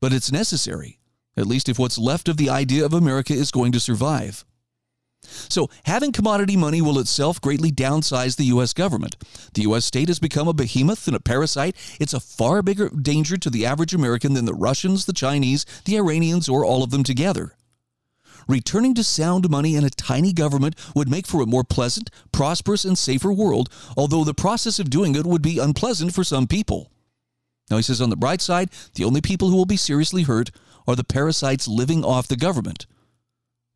[0.00, 0.98] But it's necessary,
[1.36, 4.44] at least if what's left of the idea of America is going to survive.
[5.26, 8.72] So, having commodity money will itself greatly downsize the U.S.
[8.72, 9.16] government.
[9.54, 9.84] The U.S.
[9.84, 11.76] state has become a behemoth and a parasite.
[12.00, 15.96] It's a far bigger danger to the average American than the Russians, the Chinese, the
[15.96, 17.54] Iranians, or all of them together.
[18.48, 22.84] Returning to sound money and a tiny government would make for a more pleasant, prosperous,
[22.84, 26.92] and safer world, although the process of doing it would be unpleasant for some people.
[27.70, 30.52] Now, he says on the bright side, the only people who will be seriously hurt
[30.86, 32.86] are the parasites living off the government.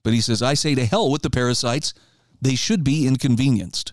[0.03, 1.93] But he says, I say to hell with the parasites.
[2.41, 3.93] They should be inconvenienced.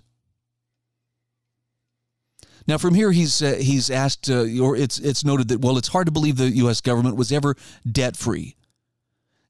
[2.68, 5.88] Now, from here, he's uh, he's asked, uh, or it's it's noted that well, it's
[5.88, 6.82] hard to believe the U.S.
[6.82, 7.56] government was ever
[7.90, 8.56] debt free.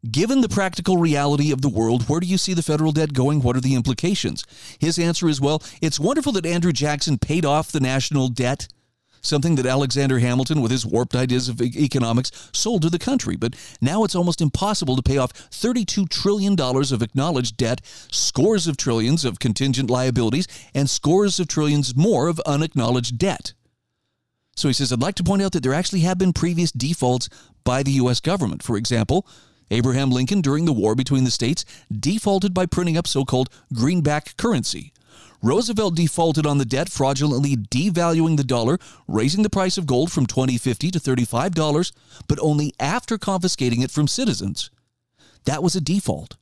[0.09, 3.41] Given the practical reality of the world, where do you see the federal debt going?
[3.41, 4.45] What are the implications?
[4.79, 8.67] His answer is well, it's wonderful that Andrew Jackson paid off the national debt,
[9.27, 13.35] something that Alexander Hamilton, with his warped ideas of economics, sold to the country.
[13.35, 18.77] But now it's almost impossible to pay off $32 trillion of acknowledged debt, scores of
[18.77, 23.53] trillions of contingent liabilities, and scores of trillions more of unacknowledged debt.
[24.55, 27.29] So he says, I'd like to point out that there actually have been previous defaults
[27.63, 28.19] by the U.S.
[28.19, 28.63] government.
[28.63, 29.27] For example,
[29.69, 34.35] Abraham Lincoln, during the war between the states, defaulted by printing up so called greenback
[34.37, 34.93] currency.
[35.41, 40.25] Roosevelt defaulted on the debt, fraudulently devaluing the dollar, raising the price of gold from
[40.25, 41.91] $20.50 to $35,
[42.27, 44.69] but only after confiscating it from citizens.
[45.45, 46.37] That was a default.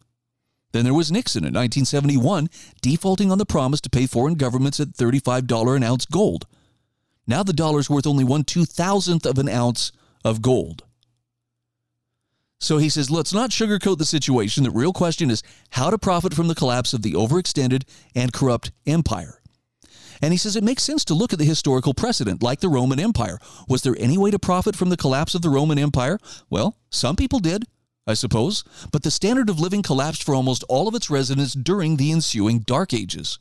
[0.71, 2.49] Then there was Nixon in 1971,
[2.81, 6.47] defaulting on the promise to pay foreign governments at $35 an ounce gold.
[7.27, 9.91] Now the dollar's worth only one two thousandth of an ounce
[10.23, 10.83] of gold.
[12.65, 14.63] So he says, let's not sugarcoat the situation.
[14.63, 17.83] The real question is how to profit from the collapse of the overextended
[18.15, 19.39] and corrupt empire.
[20.19, 22.99] And he says it makes sense to look at the historical precedent, like the Roman
[22.99, 23.37] Empire.
[23.67, 26.17] Was there any way to profit from the collapse of the Roman Empire?
[26.49, 27.65] Well, some people did,
[28.07, 31.97] I suppose, but the standard of living collapsed for almost all of its residents during
[31.97, 33.37] the ensuing Dark Ages.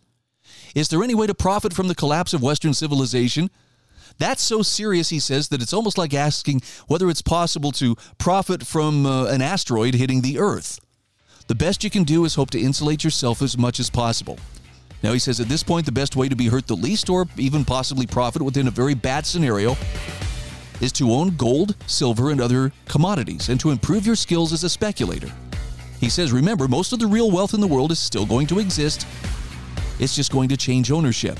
[0.74, 3.48] Is there any way to profit from the collapse of Western civilization?
[4.18, 8.64] That's so serious, he says, that it's almost like asking whether it's possible to profit
[8.66, 10.80] from uh, an asteroid hitting the Earth.
[11.46, 14.38] The best you can do is hope to insulate yourself as much as possible.
[15.02, 17.26] Now, he says at this point, the best way to be hurt the least or
[17.36, 19.76] even possibly profit within a very bad scenario
[20.80, 24.70] is to own gold, silver, and other commodities and to improve your skills as a
[24.70, 25.30] speculator.
[26.00, 28.58] He says, remember, most of the real wealth in the world is still going to
[28.58, 29.06] exist,
[29.98, 31.38] it's just going to change ownership.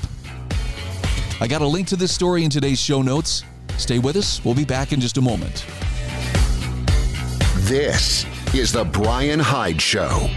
[1.41, 3.43] I got a link to this story in today's show notes.
[3.77, 4.43] Stay with us.
[4.45, 5.65] We'll be back in just a moment.
[7.65, 10.29] This is The Bryan Hyde Show.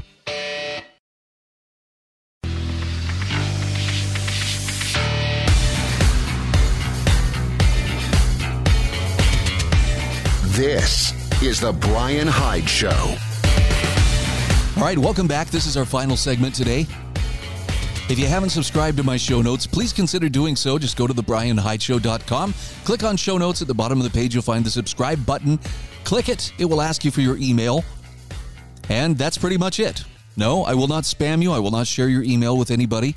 [10.56, 13.14] This is The Bryan Hyde Show.
[14.76, 15.46] All right, welcome back.
[15.48, 16.88] This is our final segment today.
[18.10, 20.78] If you haven't subscribed to my show notes, please consider doing so.
[20.78, 24.32] Just go to thebryanhydeshow.com, click on show notes at the bottom of the page.
[24.32, 25.60] You'll find the subscribe button.
[26.04, 27.84] Click it, it will ask you for your email.
[28.88, 30.04] And that's pretty much it.
[30.38, 31.52] No, I will not spam you.
[31.52, 33.14] I will not share your email with anybody.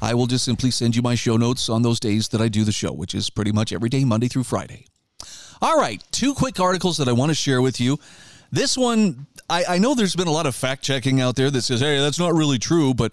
[0.00, 2.62] I will just simply send you my show notes on those days that I do
[2.62, 4.86] the show, which is pretty much every day, Monday through Friday.
[5.60, 7.98] All right, two quick articles that I want to share with you.
[8.52, 11.62] This one, I, I know there's been a lot of fact checking out there that
[11.62, 13.10] says, hey, that's not really true, but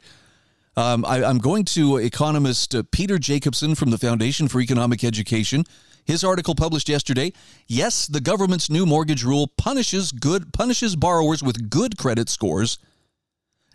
[0.78, 5.64] um, I, am going to economist uh, Peter Jacobsen from the Foundation for Economic Education.
[6.04, 7.34] His article published yesterday.
[7.68, 12.78] Yes, the government's new mortgage rule punishes good punishes borrowers with good credit scores,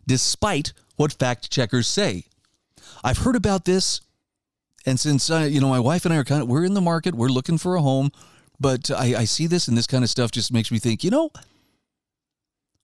[0.07, 2.27] despite what fact checkers say.
[3.03, 4.01] I've heard about this,
[4.87, 6.81] and since uh, you know my wife and I are kind of we're in the
[6.81, 8.13] market, we're looking for a home,
[8.61, 11.03] but I, I see this and this kind of stuff just makes me think.
[11.03, 11.31] You know,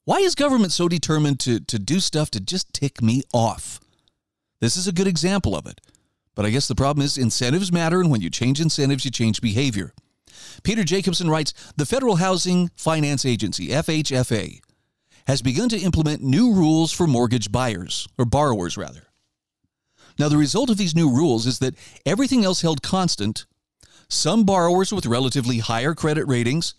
[0.06, 3.78] why is government so determined to to do stuff to just tick me off?
[4.60, 5.80] This is a good example of it.
[6.34, 9.40] But I guess the problem is incentives matter, and when you change incentives, you change
[9.40, 9.92] behavior.
[10.62, 14.60] Peter Jacobsen writes The Federal Housing Finance Agency, FHFA,
[15.26, 19.06] has begun to implement new rules for mortgage buyers, or borrowers rather.
[20.18, 23.46] Now, the result of these new rules is that everything else held constant,
[24.08, 26.74] some borrowers with relatively higher credit ratings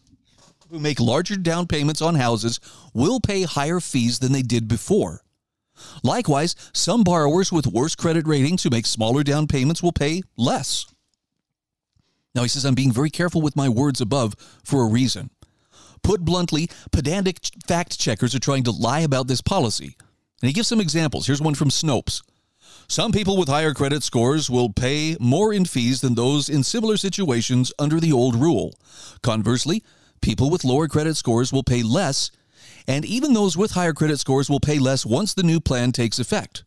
[0.69, 2.59] who make larger down payments on houses
[2.93, 5.23] will pay higher fees than they did before.
[6.03, 10.85] Likewise, some borrowers with worse credit ratings who make smaller down payments will pay less.
[12.35, 15.31] Now, he says, I'm being very careful with my words above for a reason.
[16.03, 19.97] Put bluntly, pedantic fact checkers are trying to lie about this policy.
[20.41, 21.25] And he gives some examples.
[21.25, 22.21] Here's one from Snopes.
[22.87, 26.95] Some people with higher credit scores will pay more in fees than those in similar
[26.95, 28.79] situations under the old rule.
[29.21, 29.83] Conversely,
[30.21, 32.31] people with lower credit scores will pay less
[32.87, 36.19] and even those with higher credit scores will pay less once the new plan takes
[36.19, 36.63] effect.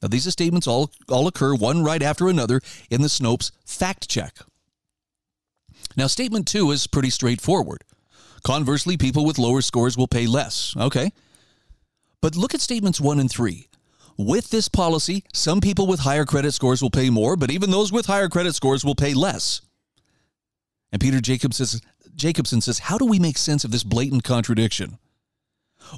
[0.00, 2.60] Now, these statements all, all occur one right after another
[2.90, 4.38] in the Snopes fact check.
[5.96, 7.82] Now, statement two is pretty straightforward.
[8.42, 10.74] Conversely, people with lower scores will pay less.
[10.76, 11.12] Okay.
[12.20, 13.68] But look at statements one and three.
[14.16, 17.90] With this policy, some people with higher credit scores will pay more, but even those
[17.90, 19.60] with higher credit scores will pay less.
[20.92, 21.80] And Peter Jacobsen says,
[22.14, 24.98] Jacobsen says, How do we make sense of this blatant contradiction?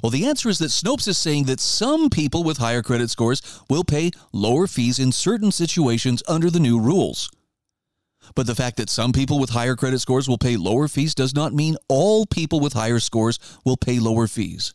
[0.01, 3.41] Well, the answer is that Snopes is saying that some people with higher credit scores
[3.69, 7.29] will pay lower fees in certain situations under the new rules.
[8.35, 11.33] But the fact that some people with higher credit scores will pay lower fees does
[11.33, 14.73] not mean all people with higher scores will pay lower fees.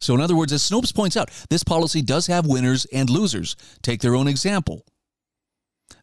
[0.00, 3.56] So, in other words, as Snopes points out, this policy does have winners and losers.
[3.82, 4.84] Take their own example.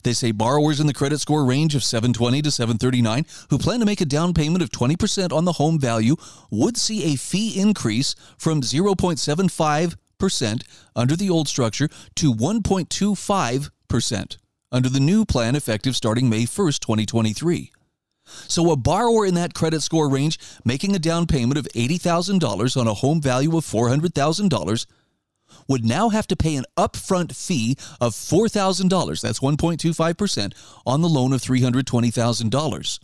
[0.03, 3.85] They say borrowers in the credit score range of 720 to 739 who plan to
[3.85, 6.15] make a down payment of 20% on the home value
[6.51, 10.63] would see a fee increase from 0.75%
[10.95, 14.37] under the old structure to 1.25%
[14.71, 17.71] under the new plan effective starting May 1st, 2023.
[18.47, 22.87] So, a borrower in that credit score range making a down payment of $80,000 on
[22.87, 24.85] a home value of $400,000
[25.67, 30.53] would now have to pay an upfront fee of $4,000, that's 1.25%,
[30.85, 32.99] on the loan of $320,000.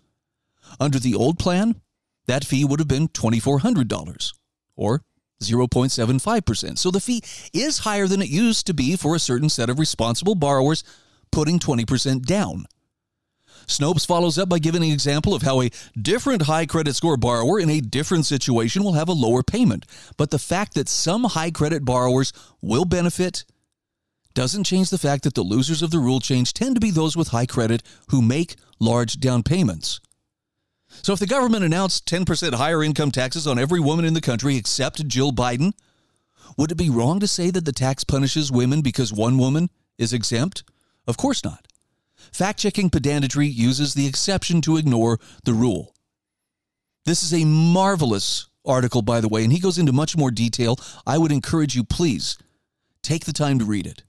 [0.79, 1.81] Under the old plan,
[2.27, 4.33] that fee would have been $2,400
[4.75, 5.01] or
[5.41, 6.77] 0.75%.
[6.77, 7.21] So the fee
[7.53, 10.83] is higher than it used to be for a certain set of responsible borrowers
[11.31, 12.65] putting 20% down.
[13.71, 17.59] Snopes follows up by giving an example of how a different high credit score borrower
[17.59, 19.85] in a different situation will have a lower payment.
[20.17, 23.45] But the fact that some high credit borrowers will benefit
[24.33, 27.17] doesn't change the fact that the losers of the rule change tend to be those
[27.17, 29.99] with high credit who make large down payments.
[31.01, 34.57] So if the government announced 10% higher income taxes on every woman in the country
[34.57, 35.73] except Jill Biden,
[36.57, 40.13] would it be wrong to say that the tax punishes women because one woman is
[40.13, 40.63] exempt?
[41.07, 41.67] Of course not.
[42.31, 45.95] Fact checking pedantry uses the exception to ignore the rule.
[47.05, 50.77] This is a marvelous article, by the way, and he goes into much more detail.
[51.05, 52.37] I would encourage you, please,
[53.01, 54.03] take the time to read it.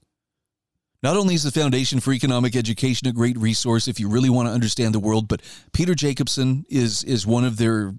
[1.01, 4.47] Not only is the Foundation for Economic Education a great resource if you really want
[4.47, 5.41] to understand the world, but
[5.73, 7.93] Peter Jacobsen is, is one of their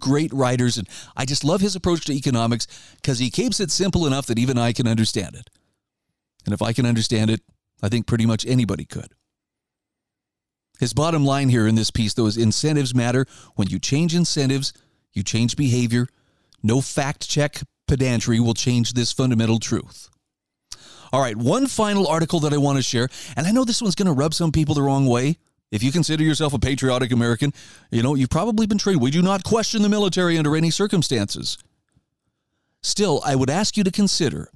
[0.00, 2.66] great writers, and I just love his approach to economics
[2.96, 5.48] because he keeps it simple enough that even I can understand it.
[6.44, 7.40] And if I can understand it,
[7.82, 9.13] I think pretty much anybody could.
[10.84, 13.24] His bottom line here in this piece, though, is incentives matter.
[13.54, 14.74] When you change incentives,
[15.14, 16.08] you change behavior.
[16.62, 20.10] No fact check pedantry will change this fundamental truth.
[21.10, 23.94] All right, one final article that I want to share, and I know this one's
[23.94, 25.38] going to rub some people the wrong way.
[25.70, 27.54] If you consider yourself a patriotic American,
[27.90, 29.00] you know, you've probably been trained.
[29.00, 31.56] We do not question the military under any circumstances.
[32.82, 34.50] Still, I would ask you to consider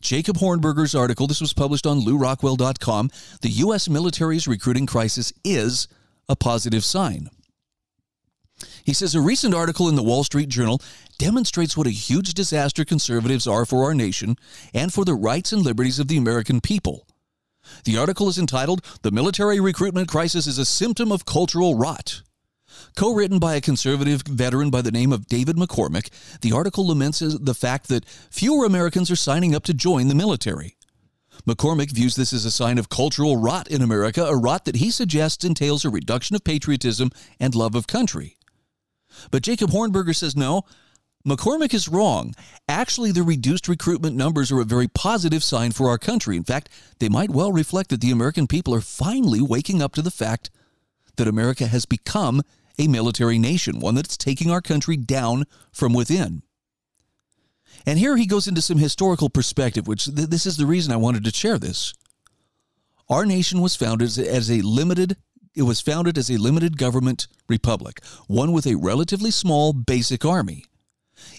[0.00, 3.10] Jacob Hornberger's article, this was published on lewrockwell.com.
[3.42, 3.88] The U.S.
[3.88, 5.88] military's recruiting crisis is
[6.28, 7.28] a positive sign.
[8.84, 10.80] He says a recent article in the Wall Street Journal
[11.18, 14.36] demonstrates what a huge disaster conservatives are for our nation
[14.72, 17.06] and for the rights and liberties of the American people.
[17.84, 22.22] The article is entitled The Military Recruitment Crisis is a Symptom of Cultural Rot.
[22.94, 26.10] Co written by a conservative veteran by the name of David McCormick,
[26.40, 30.76] the article laments the fact that fewer Americans are signing up to join the military.
[31.46, 34.90] McCormick views this as a sign of cultural rot in America, a rot that he
[34.90, 38.36] suggests entails a reduction of patriotism and love of country.
[39.30, 40.64] But Jacob Hornberger says no,
[41.26, 42.34] McCormick is wrong.
[42.68, 46.36] Actually, the reduced recruitment numbers are a very positive sign for our country.
[46.36, 46.68] In fact,
[47.00, 50.50] they might well reflect that the American people are finally waking up to the fact
[51.16, 52.42] that America has become
[52.78, 56.42] a military nation, one that's taking our country down from within.
[57.84, 60.96] And here he goes into some historical perspective, which th- this is the reason I
[60.96, 61.94] wanted to share this.
[63.08, 65.16] Our nation was founded as a limited
[65.54, 70.66] it was founded as a limited government republic, one with a relatively small basic army.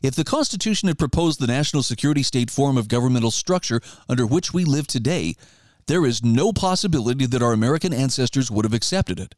[0.02, 3.80] If the Constitution had proposed the national security state form of governmental structure
[4.10, 5.36] under which we live today,
[5.86, 9.36] there is no possibility that our American ancestors would have accepted it.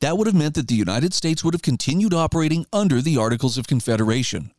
[0.00, 3.58] That would have meant that the United States would have continued operating under the Articles
[3.58, 4.52] of Confederation,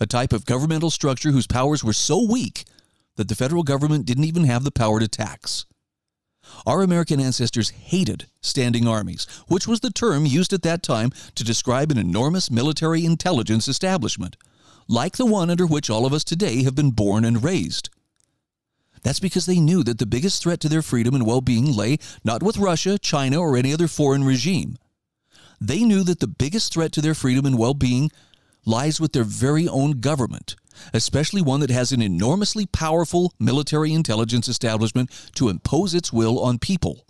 [0.00, 2.64] a type of governmental structure whose powers were so weak
[3.16, 5.66] that the federal government didn't even have the power to tax.
[6.66, 11.44] Our American ancestors hated standing armies, which was the term used at that time to
[11.44, 14.36] describe an enormous military intelligence establishment,
[14.88, 17.90] like the one under which all of us today have been born and raised.
[19.02, 21.98] That's because they knew that the biggest threat to their freedom and well being lay
[22.24, 24.76] not with Russia, China, or any other foreign regime.
[25.60, 28.10] They knew that the biggest threat to their freedom and well being
[28.64, 30.54] lies with their very own government,
[30.94, 36.58] especially one that has an enormously powerful military intelligence establishment to impose its will on
[36.58, 37.04] people.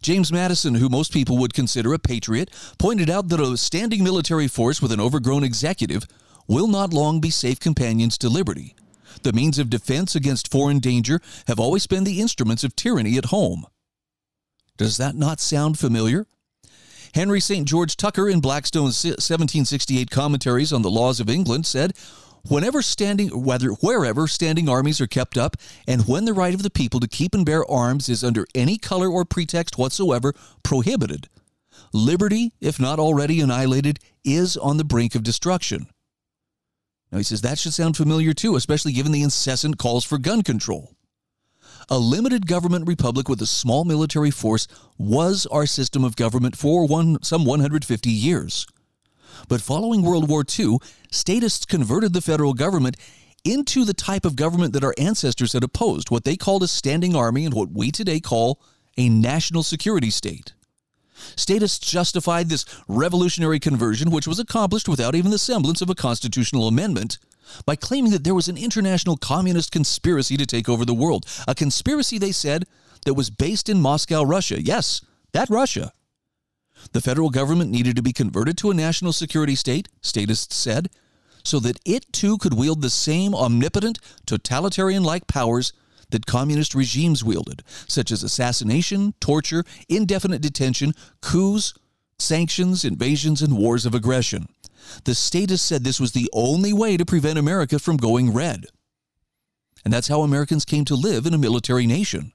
[0.00, 4.46] James Madison, who most people would consider a patriot, pointed out that a standing military
[4.46, 6.06] force with an overgrown executive
[6.46, 8.76] will not long be safe companions to liberty
[9.22, 13.26] the means of defense against foreign danger have always been the instruments of tyranny at
[13.26, 13.66] home.
[14.76, 16.26] Does that not sound familiar?
[17.14, 17.68] Henry St.
[17.68, 21.92] George Tucker in Blackstone's 1768 commentaries on the laws of England said,
[22.48, 25.56] Whenever standing, whether wherever standing armies are kept up,
[25.86, 28.78] and when the right of the people to keep and bear arms is under any
[28.78, 30.32] color or pretext whatsoever
[30.62, 31.28] prohibited,
[31.92, 35.86] liberty, if not already annihilated, is on the brink of destruction.
[37.12, 40.42] Now, he says that should sound familiar too, especially given the incessant calls for gun
[40.42, 40.96] control.
[41.90, 44.66] A limited government republic with a small military force
[44.98, 48.66] was our system of government for one, some 150 years.
[49.48, 50.78] But following World War II,
[51.10, 52.96] statists converted the federal government
[53.44, 57.16] into the type of government that our ancestors had opposed, what they called a standing
[57.16, 58.62] army and what we today call
[58.96, 60.54] a national security state.
[61.36, 66.68] Statists justified this revolutionary conversion, which was accomplished without even the semblance of a constitutional
[66.68, 67.18] amendment,
[67.66, 71.26] by claiming that there was an international communist conspiracy to take over the world.
[71.46, 72.64] A conspiracy, they said,
[73.04, 74.62] that was based in Moscow, Russia.
[74.62, 75.00] Yes,
[75.32, 75.92] that Russia.
[76.92, 80.90] The federal government needed to be converted to a national security state, statists said,
[81.44, 85.72] so that it too could wield the same omnipotent, totalitarian like powers
[86.12, 91.74] that communist regimes wielded, such as assassination, torture, indefinite detention, coups,
[92.18, 94.48] sanctions, invasions, and wars of aggression.
[95.04, 98.66] The statists said this was the only way to prevent America from going red.
[99.84, 102.32] And that's how Americans came to live in a military nation,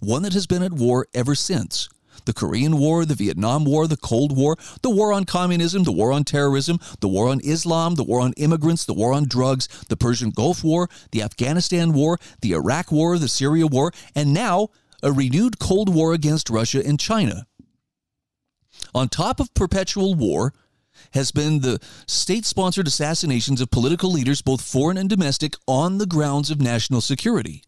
[0.00, 1.88] one that has been at war ever since
[2.30, 6.12] the Korean War, the Vietnam War, the Cold War, the war on communism, the war
[6.12, 9.96] on terrorism, the war on Islam, the war on immigrants, the war on drugs, the
[9.96, 14.68] Persian Gulf War, the Afghanistan War, the Iraq War, the Syria War, and now
[15.02, 17.48] a renewed Cold War against Russia and China.
[18.94, 20.54] On top of perpetual war,
[21.14, 26.06] has been the state sponsored assassinations of political leaders, both foreign and domestic, on the
[26.06, 27.64] grounds of national security.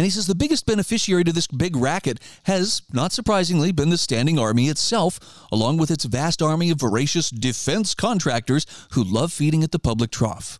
[0.00, 3.98] And he says the biggest beneficiary to this big racket has, not surprisingly, been the
[3.98, 5.20] Standing Army itself,
[5.52, 10.10] along with its vast army of voracious defense contractors who love feeding at the public
[10.10, 10.58] trough.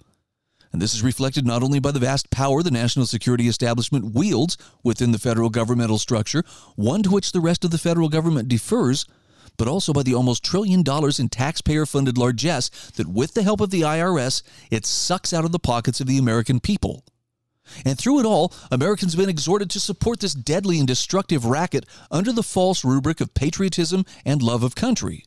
[0.75, 4.59] And this is reflected not only by the vast power the national security establishment wields
[4.85, 6.45] within the federal governmental structure,
[6.77, 9.07] one to which the rest of the federal government defers,
[9.57, 13.63] but also by the almost trillion dollars in taxpayer funded largesse that, with the help
[13.63, 17.05] of the IRS, it sucks out of the pockets of the American people.
[17.85, 21.87] And through it all, Americans have been exhorted to support this deadly and destructive racket
[22.11, 25.25] under the false rubric of patriotism and love of country.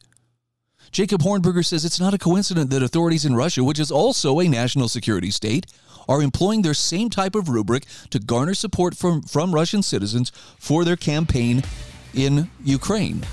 [0.92, 4.48] Jacob Hornberger says it's not a coincidence that authorities in Russia, which is also a
[4.48, 5.66] national security state,
[6.08, 10.86] are employing their same type of rubric to garner support from, from Russian citizens for
[10.86, 11.64] their campaign
[12.14, 13.26] in Ukraine.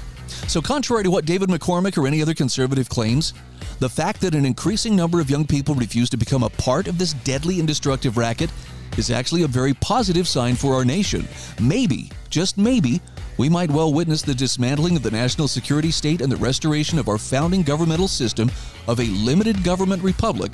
[0.46, 3.34] So, contrary to what David McCormick or any other conservative claims,
[3.80, 6.98] the fact that an increasing number of young people refuse to become a part of
[6.98, 8.50] this deadly and destructive racket
[8.96, 11.26] is actually a very positive sign for our nation.
[11.60, 13.00] Maybe, just maybe,
[13.36, 17.08] we might well witness the dismantling of the national security state and the restoration of
[17.08, 18.50] our founding governmental system
[18.86, 20.52] of a limited government republic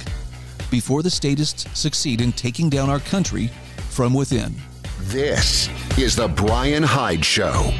[0.71, 3.49] before the statists succeed in taking down our country
[3.91, 4.55] from within.
[5.01, 5.69] This
[5.99, 7.73] is The Bryan Hyde Show.